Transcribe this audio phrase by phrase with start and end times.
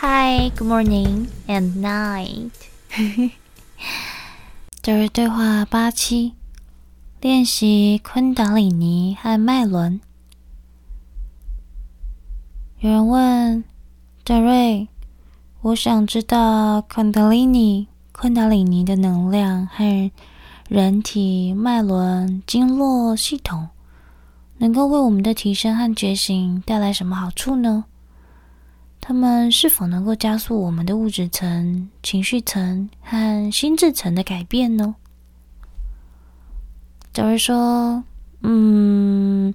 [0.00, 2.52] Hi, good morning and night。
[4.80, 6.34] 这日对话八七，
[7.20, 10.00] 练习昆达里尼和脉轮。
[12.78, 13.64] 有人问
[14.22, 14.86] 德瑞，
[15.62, 20.12] 我想知道昆达里尼、昆达里尼的能量和
[20.68, 23.70] 人体脉轮经络系统，
[24.58, 27.86] 能够为我们的提升和觉醒带来什么好处呢？
[29.00, 34.94] 他们是否能够加速我们的物质层、情绪层和心智层的改变呢？
[37.10, 38.04] 假如说
[38.42, 39.54] ：“嗯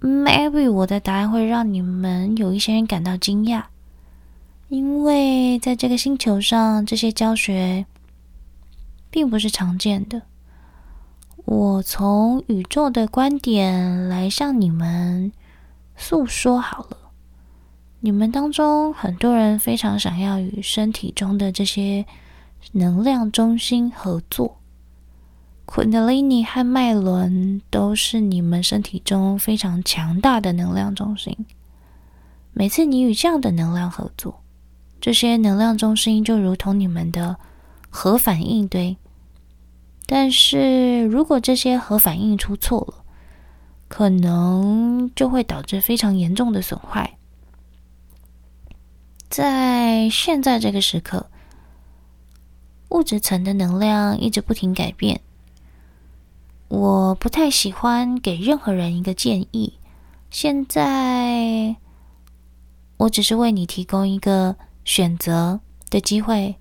[0.00, 3.62] ，maybe 我的答案会让你们有一些人感到惊讶，
[4.68, 7.86] 因为在这个星球上，这些教学
[9.08, 10.22] 并不是常见的。
[11.44, 15.30] 我从宇宙的观点来向你们
[15.96, 16.98] 诉说好了。”
[18.06, 22.06] 你们当中很多人非常想要与身体中的这些
[22.70, 24.58] 能量中心合作，
[25.64, 31.36] 昆德里尼和脉轮都是你们身体中非常强大的能量中心。
[32.52, 34.40] 每次你与这样的能量合作，
[35.00, 37.36] 这些能量中心就如同你们的
[37.90, 38.96] 核反应堆。
[40.06, 43.04] 但是如果这些核反应出错了，
[43.88, 47.15] 可能就会导致非常严重的损坏。
[49.36, 51.26] 在现在这个时刻，
[52.88, 55.20] 物质层的能量一直不停改变。
[56.68, 59.74] 我不太喜欢给任何人一个建议。
[60.30, 61.76] 现在，
[62.96, 64.56] 我只是为你提供一个
[64.86, 65.60] 选择
[65.90, 66.56] 的机会。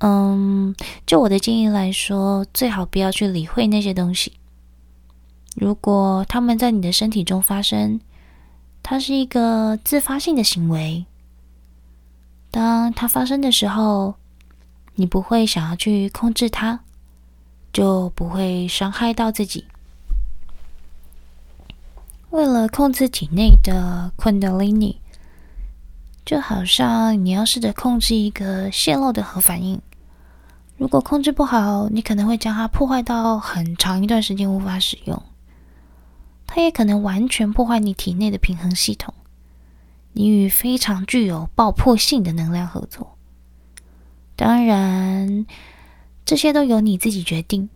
[0.00, 4.34] 嗯，就我的建议来说，最好不要去理会那些东西。
[5.56, 7.98] 如果他们在你的身体中发生，
[8.82, 11.06] 它是一个自发性的行为。
[12.54, 14.14] 当它发生的时候，
[14.94, 16.78] 你不会想要去控制它，
[17.72, 19.66] 就不会伤害到自己。
[22.30, 25.00] 为了控制体内的昆德里尼，
[26.24, 29.82] 就好像你要试着控制一个泄漏的核反应。
[30.76, 35.20] 如果控制不好，你可能会将它破坏到很长一段时间无法使用。
[36.46, 39.12] 它也可能完全破坏你体内的平衡系统。
[40.16, 43.18] 你与非常具有爆破性的能量合作，
[44.36, 45.44] 当然，
[46.24, 47.68] 这些都由你自己决定。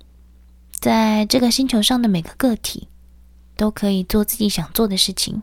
[0.70, 2.86] 在这个星球上的每个个体
[3.56, 5.42] 都可以做自己想做的事情，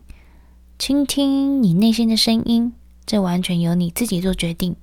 [0.80, 2.72] 倾听你内心的声音，
[3.06, 4.78] 这完全由你自己做决定。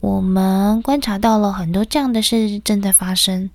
[0.00, 3.48] 我们观察到了很多这样的事正在发生，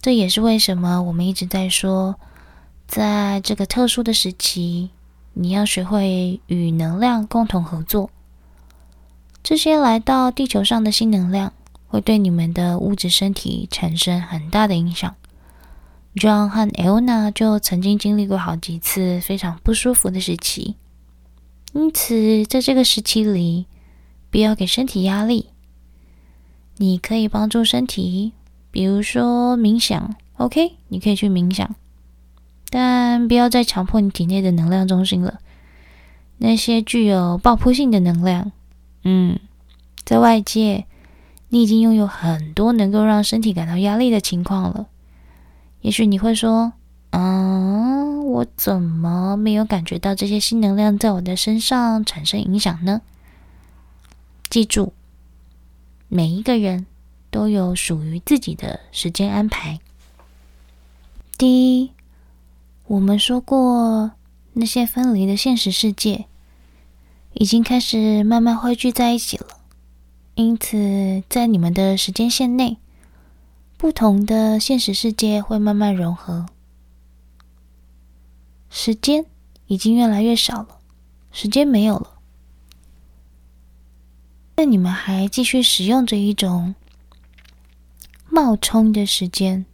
[0.00, 2.14] 这也是为什么我们一直在说，
[2.86, 4.90] 在这个特殊的时期。
[5.34, 8.10] 你要学会与能量共同合作。
[9.42, 11.52] 这些来到地球上的新能量
[11.88, 15.14] 会对你们的物质身体产生很大的影响。
[16.14, 20.76] John 和 Elna 就曾经经历过好几次非常不舒服的时期，
[21.72, 23.66] 因此在这个时期里，
[24.30, 25.48] 不要给身体压力。
[26.76, 28.32] 你可以帮助身体，
[28.70, 30.76] 比如说冥想，OK？
[30.88, 31.74] 你可以去冥想。
[32.74, 35.40] 但不要再强迫你体内的能量中心了。
[36.38, 38.50] 那些具有爆破性的能量，
[39.04, 39.38] 嗯，
[40.04, 40.86] 在外界，
[41.50, 44.86] 你已经拥有很多能够让身体感到压力的情况了。
[45.82, 46.72] 也许你会说
[47.12, 53.02] ：“嗯，我怎么没有感觉到这些新能量在我的身上产生影响呢？”
[54.48, 54.94] 记住，
[56.08, 56.86] 每一个人
[57.30, 59.78] 都有属于自己的时间安排。
[61.36, 61.90] 第一。
[62.92, 64.10] 我们说过，
[64.52, 66.26] 那些分离的现实世界
[67.32, 69.46] 已经开始慢慢汇聚在一起了。
[70.34, 72.76] 因此，在你们的时间线内，
[73.78, 76.44] 不同的现实世界会慢慢融合。
[78.68, 79.24] 时间
[79.68, 80.78] 已经越来越少了，
[81.30, 82.18] 时间没有了，
[84.54, 86.74] 但你们还继续使用着一种
[88.28, 89.64] 冒充的时间。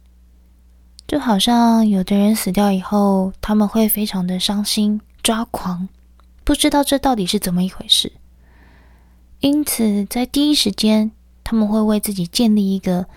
[1.09, 5.89] 就好像有的人死掉以后，他们会非常的伤心、抓狂，
[6.43, 8.11] 不知道这到底是怎么一回事。
[9.39, 11.09] 因此，在第一时间，
[11.43, 13.07] 他们会为自己建立一个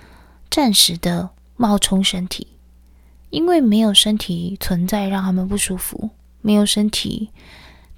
[0.50, 1.28] 暂时的
[1.58, 2.46] 冒充身体，
[3.28, 6.08] 因为没有身体存在让他们不舒服，
[6.40, 7.28] 没有身体，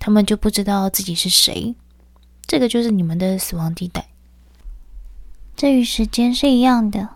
[0.00, 1.72] 他们就不知道自己是谁。
[2.44, 4.08] 这个就是你们的死亡地带。
[5.54, 7.10] 这与时间是一样的。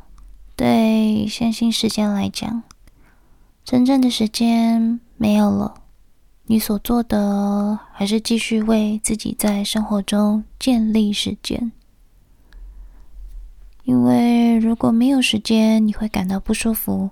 [0.58, 2.64] 对线性时间来讲，
[3.64, 5.82] 真正的时间没有了，
[6.46, 11.70] 你所做的还是继续为自己在生活中建立时间。
[13.84, 17.10] 因为如果没有时间，你会感到不舒服。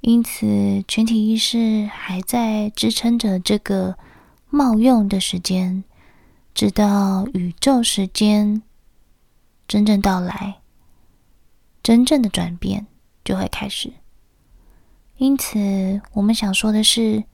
[0.00, 3.96] 因此，全体意识还在支撑着这个
[4.50, 5.84] 冒用的时间，
[6.52, 8.60] 直到宇宙时间
[9.68, 10.56] 真正到来，
[11.88, 12.86] 真正的转变
[13.24, 13.90] 就会开始。
[15.16, 17.24] 因此，我们想说的是，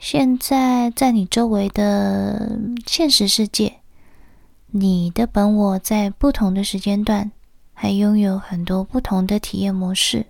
[0.00, 3.76] 现在在你周围的现实世界，
[4.72, 7.30] 你的本我在不同的时间段。
[7.72, 10.26] 还拥有很多不同的体验模式，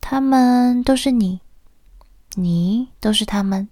[0.00, 1.38] 他们都是你，
[2.34, 3.68] 你都是他们。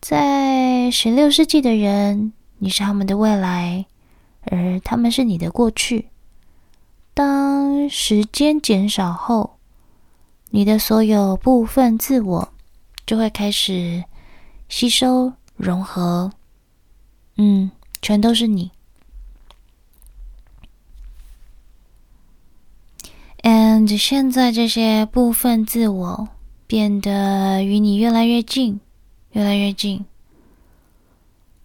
[0.00, 3.86] 在十六世纪的人，你是他们的未来，
[4.40, 6.08] 而他们是你的过去。
[7.16, 9.56] 当时间减少后，
[10.50, 12.52] 你的所有部分自我
[13.06, 14.04] 就会开始
[14.68, 16.30] 吸收融合，
[17.38, 17.70] 嗯，
[18.02, 18.70] 全都是你。
[23.40, 26.28] And 现在这些部分自我
[26.66, 28.78] 变得与你越来越近，
[29.30, 30.04] 越来越近。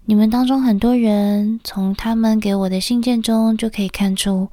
[0.06, 4.48] 你们当中很多人从他们给我的信件中就可以看出，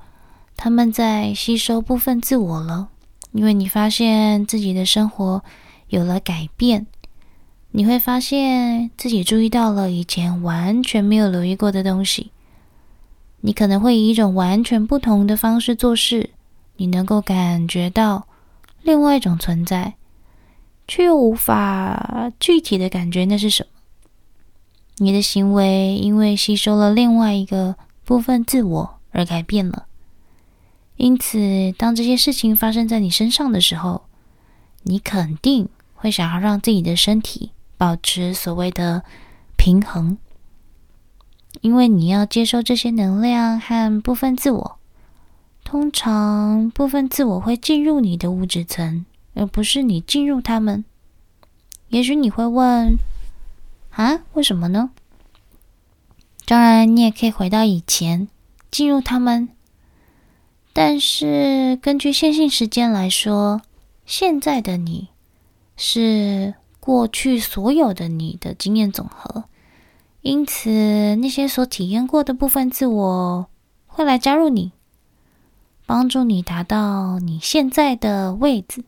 [0.59, 2.89] 他们在吸收部分自我了。
[3.31, 5.45] 因为你发现自己的生活
[5.87, 6.87] 有了改变，
[7.71, 12.33] 你会发现自己注意到了以前完全没有留意过的东西。
[13.43, 16.31] 你可能会以一种完全不同的方式做事。
[16.79, 18.27] 你能够感觉到
[18.83, 19.95] 另外一种存在，
[20.89, 23.69] 却又无法具体的感觉那是什么。
[24.97, 29.88] 你的行为因为吸收了另外一个部分自我而改变了。
[30.99, 34.03] 因此，当这些事情发生在你身上的时候，
[34.83, 39.05] 你肯定会想要让自己的身体保持所谓的
[39.57, 40.19] 平衡，
[41.61, 44.79] 因为你要接收这些能量和部分自我。
[45.63, 50.85] 通常，部分自我会进入你的物质层，而不是你进入他们。
[51.91, 52.99] 也许你会问
[53.95, 54.91] ：“啊，为什么呢？”
[56.45, 58.27] 当然，你也可以回到以前，
[58.71, 59.51] 进入他们。
[60.81, 63.63] 但是，根据线性时间来说，
[64.07, 65.09] 现在的你
[65.77, 69.43] 是过去所有的你的经验总和，
[70.23, 73.49] 因此，那些所体验过的部分自我
[73.89, 74.71] 会来加入你。
[75.85, 78.85] 帮助你达到你现在的位置，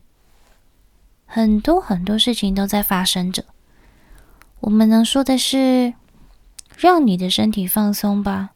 [1.25, 3.43] 很多很多事情都在发生着。
[4.61, 5.93] 我们能说的是，
[6.77, 8.50] 让你的身体放松吧，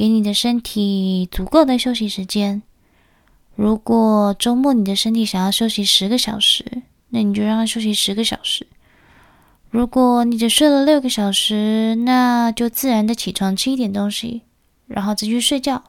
[0.00, 2.62] 给你的身体足够的休息时间。
[3.54, 6.64] 如果周末你的身体想要休息十个小时，
[7.10, 8.66] 那你就让它休息十个小时。
[9.68, 14.40] 如果你只睡了六个小时，那就自然的起床吃一点东西，
[14.86, 15.84] 然后继续睡觉。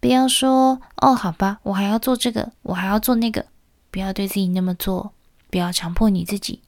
[0.00, 3.44] 不要说哦，好吧，我还要做这个，我还要做那个。
[3.90, 5.12] 不要对自己那么做，
[5.50, 6.60] 不要强迫你自己。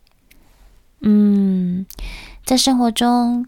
[1.01, 1.87] 嗯，
[2.45, 3.47] 在生活中，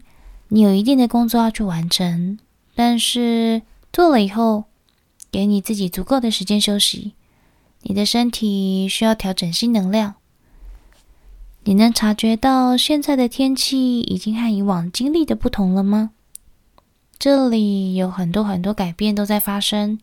[0.53, 2.37] 你有一定的工作要去完成，
[2.75, 3.61] 但是
[3.93, 4.65] 做了以后，
[5.31, 7.13] 给你自己足够的时间休息。
[7.83, 10.15] 你的身体需要调整新能量。
[11.63, 16.11] 你能察觉到现在的天气已经和以往经历的不同了吗？
[17.17, 19.99] 这里有很多很多改变都在发生，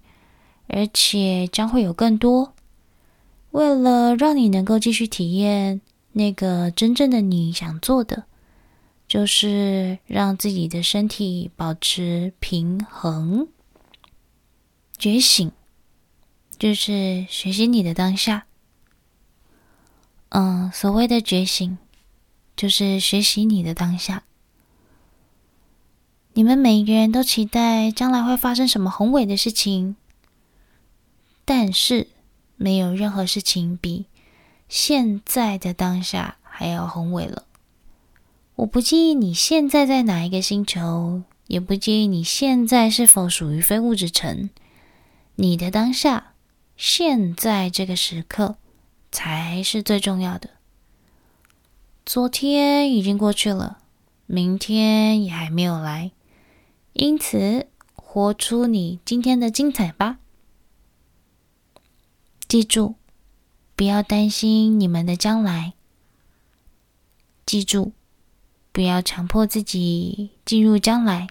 [0.68, 2.54] 而且将会有更多。
[3.50, 5.82] 为了让你能够继续体验
[6.12, 8.25] 那个真正的你想做的，
[9.08, 13.48] 就是让自己的身体保持平衡。
[14.98, 15.50] 觉醒，
[16.58, 18.46] 就是学习你的当下。
[20.28, 21.78] 嗯，所谓的觉醒，
[22.54, 24.24] 就是学习你的当下。
[26.34, 29.96] 你们每一个人都期待将来会发生什么宏伟的事情，
[31.44, 32.08] 但是
[32.56, 34.06] 没有任何事情比
[34.68, 37.48] 现在的当下还要宏伟了。
[38.58, 44.50] 我不介意你现在在哪一个星球，也不介意你现在是否属于非物质层，
[45.36, 46.34] 你的当下，
[46.76, 48.56] 现在这个时刻
[49.12, 50.50] 才是最重要的。
[52.04, 53.78] 昨天已经过去了，
[54.26, 56.10] 明天也还没有来。
[56.94, 60.18] 因此，活出你今天的精彩吧！
[62.48, 62.96] 记住，
[63.76, 65.74] 不要担心你们的将来。
[67.46, 67.92] 记住，
[68.78, 71.26] 不要强迫自己进入将来，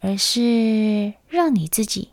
[0.00, 2.12] 而是让你自己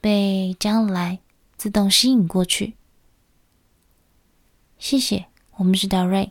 [0.00, 1.18] 被将来
[1.58, 2.72] 自动吸引过去。
[4.78, 6.30] 谢谢，我们是 Ray。